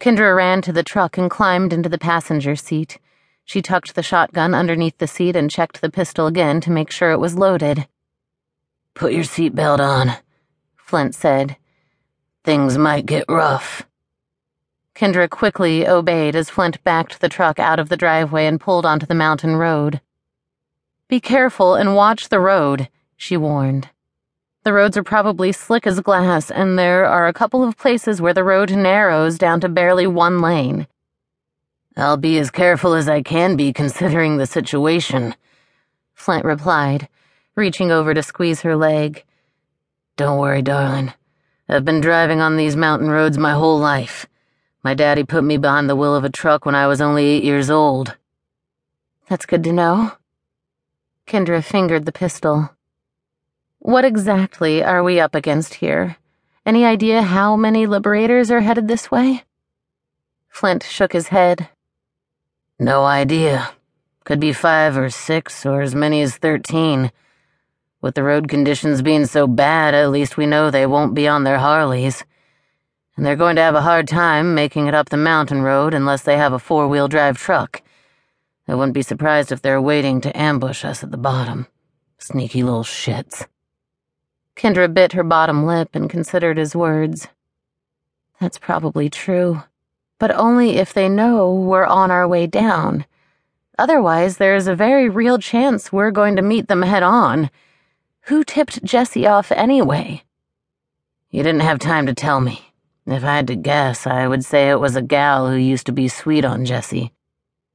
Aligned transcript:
Kendra 0.00 0.34
ran 0.34 0.62
to 0.62 0.72
the 0.72 0.82
truck 0.82 1.18
and 1.18 1.30
climbed 1.30 1.74
into 1.74 1.90
the 1.90 1.98
passenger 1.98 2.56
seat. 2.56 2.98
She 3.44 3.60
tucked 3.60 3.94
the 3.94 4.02
shotgun 4.02 4.54
underneath 4.54 4.96
the 4.96 5.06
seat 5.06 5.36
and 5.36 5.50
checked 5.50 5.82
the 5.82 5.90
pistol 5.90 6.26
again 6.26 6.62
to 6.62 6.70
make 6.70 6.90
sure 6.90 7.10
it 7.10 7.20
was 7.20 7.34
loaded. 7.34 7.86
Put 8.94 9.12
your 9.12 9.24
seatbelt 9.24 9.78
on, 9.78 10.16
Flint 10.74 11.14
said. 11.14 11.58
Things 12.44 12.78
might 12.78 13.04
get 13.04 13.26
rough. 13.28 13.86
Kendra 14.94 15.28
quickly 15.28 15.86
obeyed 15.86 16.34
as 16.34 16.48
Flint 16.48 16.82
backed 16.82 17.20
the 17.20 17.28
truck 17.28 17.58
out 17.58 17.78
of 17.78 17.90
the 17.90 17.96
driveway 17.96 18.46
and 18.46 18.58
pulled 18.58 18.86
onto 18.86 19.04
the 19.04 19.14
mountain 19.14 19.56
road. 19.56 20.00
Be 21.08 21.20
careful 21.20 21.74
and 21.74 21.94
watch 21.94 22.30
the 22.30 22.40
road, 22.40 22.88
she 23.18 23.36
warned. 23.36 23.90
The 24.62 24.74
roads 24.74 24.96
are 24.98 25.02
probably 25.02 25.52
slick 25.52 25.86
as 25.86 26.00
glass, 26.00 26.50
and 26.50 26.78
there 26.78 27.06
are 27.06 27.26
a 27.26 27.32
couple 27.32 27.64
of 27.64 27.78
places 27.78 28.20
where 28.20 28.34
the 28.34 28.44
road 28.44 28.70
narrows 28.70 29.38
down 29.38 29.60
to 29.60 29.70
barely 29.70 30.06
one 30.06 30.42
lane. 30.42 30.86
I'll 31.96 32.18
be 32.18 32.38
as 32.38 32.50
careful 32.50 32.92
as 32.92 33.08
I 33.08 33.22
can 33.22 33.56
be 33.56 33.72
considering 33.72 34.36
the 34.36 34.46
situation, 34.46 35.34
Flint 36.12 36.44
replied, 36.44 37.08
reaching 37.56 37.90
over 37.90 38.12
to 38.12 38.22
squeeze 38.22 38.60
her 38.60 38.76
leg. 38.76 39.24
Don't 40.16 40.38
worry, 40.38 40.60
darling. 40.60 41.14
I've 41.66 41.86
been 41.86 42.02
driving 42.02 42.42
on 42.42 42.58
these 42.58 42.76
mountain 42.76 43.08
roads 43.08 43.38
my 43.38 43.52
whole 43.52 43.78
life. 43.78 44.26
My 44.84 44.92
daddy 44.92 45.24
put 45.24 45.42
me 45.42 45.56
behind 45.56 45.88
the 45.88 45.96
wheel 45.96 46.14
of 46.14 46.24
a 46.24 46.30
truck 46.30 46.66
when 46.66 46.74
I 46.74 46.86
was 46.86 47.00
only 47.00 47.24
eight 47.24 47.44
years 47.44 47.70
old. 47.70 48.16
That's 49.28 49.46
good 49.46 49.64
to 49.64 49.72
know. 49.72 50.12
Kendra 51.26 51.64
fingered 51.64 52.04
the 52.04 52.12
pistol. 52.12 52.70
What 53.82 54.04
exactly 54.04 54.84
are 54.84 55.02
we 55.02 55.18
up 55.18 55.34
against 55.34 55.74
here? 55.74 56.18
Any 56.66 56.84
idea 56.84 57.22
how 57.22 57.56
many 57.56 57.86
liberators 57.86 58.50
are 58.50 58.60
headed 58.60 58.88
this 58.88 59.10
way? 59.10 59.44
Flint 60.50 60.82
shook 60.82 61.14
his 61.14 61.28
head. 61.28 61.70
No 62.78 63.06
idea. 63.06 63.70
Could 64.24 64.38
be 64.38 64.52
five 64.52 64.98
or 64.98 65.08
six 65.08 65.64
or 65.64 65.80
as 65.80 65.94
many 65.94 66.20
as 66.20 66.36
thirteen. 66.36 67.10
With 68.02 68.16
the 68.16 68.22
road 68.22 68.48
conditions 68.48 69.00
being 69.00 69.24
so 69.24 69.46
bad, 69.46 69.94
at 69.94 70.10
least 70.10 70.36
we 70.36 70.44
know 70.44 70.70
they 70.70 70.84
won't 70.84 71.14
be 71.14 71.26
on 71.26 71.44
their 71.44 71.58
Harleys. 71.58 72.22
And 73.16 73.24
they're 73.24 73.34
going 73.34 73.56
to 73.56 73.62
have 73.62 73.74
a 73.74 73.80
hard 73.80 74.06
time 74.06 74.54
making 74.54 74.88
it 74.88 74.94
up 74.94 75.08
the 75.08 75.16
mountain 75.16 75.62
road 75.62 75.94
unless 75.94 76.22
they 76.22 76.36
have 76.36 76.52
a 76.52 76.58
four 76.58 76.86
wheel 76.86 77.08
drive 77.08 77.38
truck. 77.38 77.80
I 78.68 78.74
wouldn't 78.74 78.92
be 78.92 79.02
surprised 79.02 79.50
if 79.50 79.62
they're 79.62 79.80
waiting 79.80 80.20
to 80.20 80.38
ambush 80.38 80.84
us 80.84 81.02
at 81.02 81.10
the 81.10 81.16
bottom. 81.16 81.66
Sneaky 82.18 82.62
little 82.62 82.84
shits. 82.84 83.46
Kendra 84.56 84.92
bit 84.92 85.12
her 85.12 85.24
bottom 85.24 85.66
lip 85.66 85.90
and 85.94 86.10
considered 86.10 86.58
his 86.58 86.76
words. 86.76 87.28
That's 88.40 88.58
probably 88.58 89.10
true, 89.10 89.62
but 90.18 90.30
only 90.30 90.76
if 90.76 90.92
they 90.92 91.08
know 91.08 91.54
we're 91.54 91.84
on 91.84 92.10
our 92.10 92.26
way 92.26 92.46
down. 92.46 93.04
Otherwise, 93.78 94.36
there's 94.36 94.66
a 94.66 94.74
very 94.74 95.08
real 95.08 95.38
chance 95.38 95.92
we're 95.92 96.10
going 96.10 96.36
to 96.36 96.42
meet 96.42 96.68
them 96.68 96.82
head 96.82 97.02
on. 97.02 97.50
Who 98.22 98.44
tipped 98.44 98.84
Jesse 98.84 99.26
off 99.26 99.50
anyway? 99.52 100.22
You 101.30 101.42
didn't 101.42 101.60
have 101.60 101.78
time 101.78 102.06
to 102.06 102.14
tell 102.14 102.40
me. 102.40 102.72
If 103.06 103.24
I 103.24 103.36
had 103.36 103.46
to 103.48 103.56
guess, 103.56 104.06
I 104.06 104.26
would 104.26 104.44
say 104.44 104.70
it 104.70 104.80
was 104.80 104.96
a 104.96 105.02
gal 105.02 105.48
who 105.48 105.56
used 105.56 105.86
to 105.86 105.92
be 105.92 106.08
sweet 106.08 106.44
on 106.44 106.64
Jesse. 106.64 107.12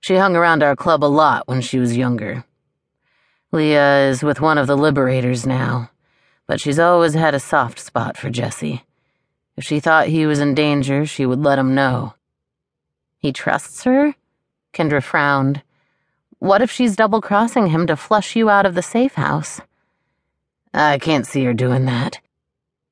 She 0.00 0.16
hung 0.16 0.36
around 0.36 0.62
our 0.62 0.76
club 0.76 1.02
a 1.02 1.06
lot 1.06 1.48
when 1.48 1.60
she 1.60 1.78
was 1.78 1.96
younger. 1.96 2.44
Leah 3.52 4.08
is 4.08 4.22
with 4.22 4.40
one 4.40 4.58
of 4.58 4.66
the 4.66 4.76
Liberators 4.76 5.46
now 5.46 5.90
but 6.46 6.60
she's 6.60 6.78
always 6.78 7.14
had 7.14 7.34
a 7.34 7.40
soft 7.40 7.78
spot 7.78 8.16
for 8.16 8.30
Jesse. 8.30 8.84
If 9.56 9.64
she 9.64 9.80
thought 9.80 10.08
he 10.08 10.26
was 10.26 10.38
in 10.38 10.54
danger, 10.54 11.06
she 11.06 11.26
would 11.26 11.40
let 11.40 11.58
him 11.58 11.74
know. 11.74 12.14
He 13.18 13.32
trusts 13.32 13.84
her? 13.84 14.14
Kendra 14.72 15.02
frowned. 15.02 15.62
What 16.38 16.60
if 16.62 16.70
she's 16.70 16.96
double 16.96 17.22
crossing 17.22 17.68
him 17.68 17.86
to 17.86 17.96
flush 17.96 18.36
you 18.36 18.50
out 18.50 18.66
of 18.66 18.74
the 18.74 18.82
safe 18.82 19.14
house? 19.14 19.60
I 20.74 20.98
can't 20.98 21.26
see 21.26 21.44
her 21.44 21.54
doing 21.54 21.86
that. 21.86 22.20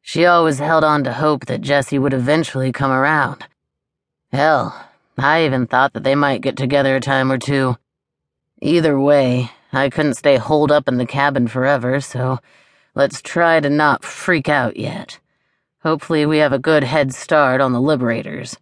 She 0.01 0.25
always 0.25 0.59
held 0.59 0.85
on 0.85 1.05
to 1.05 1.13
hope 1.13 1.47
that 1.47 1.61
Jesse 1.61 1.99
would 1.99 2.15
eventually 2.15 2.73
come 2.73 2.91
around. 2.91 3.47
Hell, 4.33 4.89
I 5.19 5.45
even 5.45 5.67
thought 5.67 5.93
that 5.93 6.03
they 6.03 6.15
might 6.15 6.41
get 6.41 6.57
together 6.57 6.97
a 6.97 7.01
time 7.01 7.31
or 7.31 7.39
two. 7.39 7.77
Either 8.61 8.99
way, 8.99 9.51
I 9.73 9.91
couldn't 9.91 10.15
stay 10.15 10.37
holed 10.37 10.73
up 10.73 10.89
in 10.89 10.97
the 10.97 11.07
cabin 11.07 11.47
forever, 11.47 12.01
so 12.01 12.39
Let's 12.97 13.21
try 13.21 13.59
to 13.59 13.69
not 13.69 14.05
freak 14.05 14.49
out 14.49 14.77
yet. 14.77 15.19
Hopefully, 15.83 16.25
we 16.25 16.39
have 16.39 16.53
a 16.53 16.61
good 16.61 16.85
head 16.85 17.13
start 17.13 17.61
on 17.61 17.73
the 17.73 17.81
Liberators. 17.81 18.57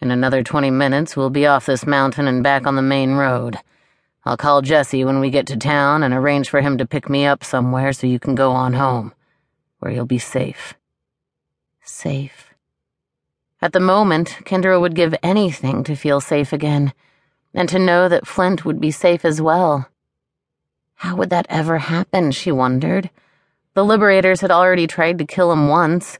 In 0.00 0.10
another 0.10 0.42
20 0.42 0.70
minutes, 0.72 1.16
we'll 1.16 1.30
be 1.30 1.46
off 1.46 1.66
this 1.66 1.86
mountain 1.86 2.26
and 2.26 2.42
back 2.42 2.66
on 2.66 2.74
the 2.74 2.82
main 2.82 3.12
road. 3.12 3.58
I'll 4.24 4.36
call 4.36 4.60
Jesse 4.60 5.04
when 5.04 5.20
we 5.20 5.30
get 5.30 5.46
to 5.46 5.56
town 5.56 6.02
and 6.02 6.12
arrange 6.12 6.50
for 6.50 6.60
him 6.60 6.78
to 6.78 6.86
pick 6.86 7.08
me 7.08 7.24
up 7.26 7.44
somewhere 7.44 7.92
so 7.92 8.08
you 8.08 8.18
can 8.18 8.34
go 8.34 8.50
on 8.50 8.72
home, 8.72 9.14
where 9.78 9.92
you'll 9.92 10.04
be 10.04 10.18
safe. 10.18 10.74
Safe. 11.84 12.52
At 13.62 13.72
the 13.72 13.78
moment, 13.78 14.38
Kendra 14.44 14.80
would 14.80 14.96
give 14.96 15.14
anything 15.22 15.84
to 15.84 15.94
feel 15.94 16.20
safe 16.20 16.52
again, 16.52 16.92
and 17.54 17.68
to 17.68 17.78
know 17.78 18.08
that 18.08 18.26
Flint 18.26 18.64
would 18.64 18.80
be 18.80 18.90
safe 18.90 19.24
as 19.24 19.40
well. 19.40 19.88
How 20.96 21.14
would 21.14 21.30
that 21.30 21.46
ever 21.48 21.78
happen, 21.78 22.32
she 22.32 22.50
wondered? 22.50 23.10
The 23.74 23.84
liberators 23.84 24.40
had 24.40 24.50
already 24.50 24.86
tried 24.88 25.18
to 25.18 25.24
kill 25.24 25.52
him 25.52 25.68
once, 25.68 26.18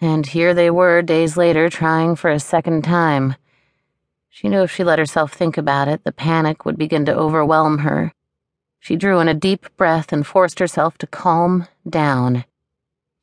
and 0.00 0.26
here 0.26 0.52
they 0.52 0.70
were 0.70 1.00
days 1.00 1.36
later 1.36 1.68
trying 1.68 2.16
for 2.16 2.28
a 2.28 2.40
second 2.40 2.82
time. 2.82 3.36
She 4.28 4.48
knew 4.48 4.62
if 4.62 4.72
she 4.72 4.82
let 4.82 4.98
herself 4.98 5.32
think 5.32 5.56
about 5.56 5.88
it, 5.88 6.02
the 6.04 6.12
panic 6.12 6.64
would 6.64 6.76
begin 6.76 7.04
to 7.06 7.14
overwhelm 7.14 7.78
her. 7.78 8.12
She 8.80 8.96
drew 8.96 9.20
in 9.20 9.28
a 9.28 9.34
deep 9.34 9.66
breath 9.76 10.12
and 10.12 10.26
forced 10.26 10.58
herself 10.58 10.98
to 10.98 11.06
calm 11.06 11.68
down. 11.88 12.44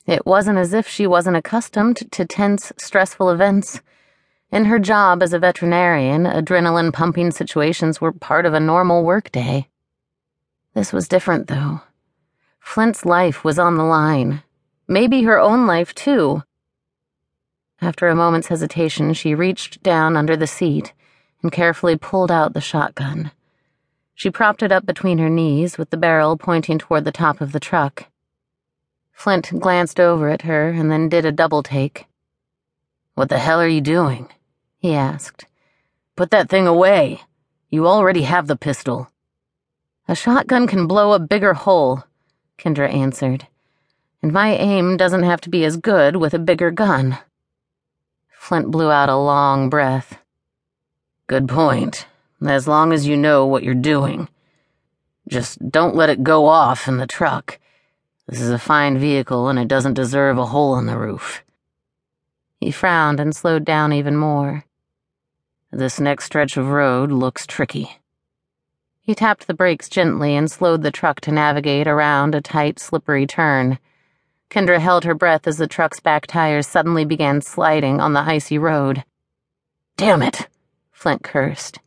It 0.06 0.26
wasn't 0.26 0.58
as 0.58 0.74
if 0.74 0.88
she 0.88 1.08
wasn't 1.08 1.38
accustomed 1.38 2.12
to 2.12 2.26
tense, 2.26 2.72
stressful 2.78 3.30
events. 3.30 3.82
In 4.52 4.66
her 4.66 4.80
job 4.80 5.24
as 5.24 5.34
a 5.34 5.40
veterinarian, 5.40 6.26
adrenaline 6.26 6.94
pumping 6.94 7.32
situations 7.32 8.00
were 8.00 8.12
part 8.12 8.46
of 8.46 8.54
a 8.54 8.60
normal 8.60 9.04
workday. 9.04 9.68
This 10.74 10.94
was 10.94 11.08
different, 11.08 11.48
though. 11.48 11.82
Flint's 12.66 13.06
life 13.06 13.46
was 13.46 13.58
on 13.58 13.78
the 13.78 13.86
line. 13.86 14.44
Maybe 14.86 15.24
her 15.24 15.40
own 15.40 15.66
life, 15.66 15.96
too. 15.96 16.44
After 17.80 18.10
a 18.10 18.16
moment's 18.16 18.48
hesitation, 18.48 19.14
she 19.14 19.34
reached 19.34 19.82
down 19.82 20.18
under 20.18 20.36
the 20.36 20.48
seat 20.48 20.92
and 21.42 21.54
carefully 21.54 21.96
pulled 21.96 22.32
out 22.32 22.54
the 22.54 22.60
shotgun. 22.60 23.32
She 24.14 24.30
propped 24.30 24.62
it 24.62 24.74
up 24.74 24.86
between 24.86 25.20
her 25.20 25.30
knees, 25.30 25.78
with 25.78 25.90
the 25.90 25.96
barrel 25.96 26.36
pointing 26.38 26.78
toward 26.78 27.06
the 27.06 27.14
top 27.14 27.40
of 27.40 27.54
the 27.54 27.62
truck. 27.62 28.08
Flint 29.14 29.58
glanced 29.60 30.00
over 30.00 30.28
at 30.28 30.42
her 30.42 30.68
and 30.70 30.92
then 30.92 31.08
did 31.08 31.24
a 31.24 31.32
double 31.32 31.64
take. 31.64 32.08
What 33.14 33.30
the 33.30 33.40
hell 33.40 33.62
are 33.62 33.68
you 33.68 33.80
doing? 33.80 34.28
he 34.80 34.94
asked. 34.94 35.46
Put 36.18 36.32
that 36.32 36.50
thing 36.50 36.68
away. 36.68 37.22
You 37.70 37.88
already 37.88 38.24
have 38.24 38.48
the 38.48 38.58
pistol. 38.58 39.10
A 40.10 40.16
shotgun 40.16 40.68
can 40.68 40.88
blow 40.88 41.14
a 41.14 41.20
bigger 41.20 41.54
hole, 41.54 42.04
Kendra 42.58 42.92
answered. 42.94 43.48
And 44.22 44.32
my 44.34 44.56
aim 44.56 44.98
doesn't 44.98 45.24
have 45.24 45.42
to 45.42 45.50
be 45.50 45.64
as 45.66 45.78
good 45.78 46.16
with 46.16 46.34
a 46.34 46.40
bigger 46.40 46.72
gun. 46.72 47.18
Flint 48.30 48.72
blew 48.72 48.92
out 48.92 49.10
a 49.10 49.16
long 49.16 49.70
breath. 49.70 50.20
Good 51.28 51.48
point. 51.48 52.08
As 52.46 52.68
long 52.68 52.94
as 52.94 53.08
you 53.08 53.18
know 53.18 53.46
what 53.46 53.64
you're 53.64 53.74
doing. 53.74 54.30
Just 55.28 55.72
don't 55.72 55.96
let 55.96 56.10
it 56.10 56.24
go 56.24 56.46
off 56.46 56.88
in 56.88 56.98
the 56.98 57.08
truck. 57.08 57.60
This 58.28 58.42
is 58.42 58.50
a 58.50 58.60
fine 58.60 58.98
vehicle 58.98 59.48
and 59.50 59.60
it 59.60 59.68
doesn't 59.68 59.94
deserve 59.94 60.38
a 60.38 60.46
hole 60.46 60.78
in 60.78 60.86
the 60.86 60.98
roof. 60.98 61.44
He 62.60 62.72
frowned 62.72 63.20
and 63.20 63.36
slowed 63.36 63.66
down 63.66 63.94
even 63.94 64.16
more. 64.16 64.66
This 65.72 66.00
next 66.00 66.26
stretch 66.26 66.58
of 66.58 66.70
road 66.70 67.12
looks 67.12 67.46
tricky. 67.46 68.00
He 69.06 69.14
tapped 69.14 69.46
the 69.46 69.54
brakes 69.54 69.88
gently 69.88 70.36
and 70.36 70.50
slowed 70.50 70.82
the 70.82 70.90
truck 70.90 71.22
to 71.22 71.32
navigate 71.32 71.88
around 71.88 72.34
a 72.34 72.42
tight, 72.42 72.80
slippery 72.80 73.28
turn. 73.28 73.78
Kendra 74.50 74.80
held 74.80 75.04
her 75.04 75.14
breath 75.14 75.46
as 75.46 75.60
the 75.60 75.68
truck's 75.68 76.00
back 76.00 76.26
tires 76.26 76.66
suddenly 76.66 77.06
began 77.06 77.42
sliding 77.42 78.02
on 78.02 78.14
the 78.14 78.22
icy 78.22 78.58
road. 78.58 79.04
Damn 79.96 80.24
it, 80.24 80.48
Flint 80.92 81.22
cursed. 81.22 81.78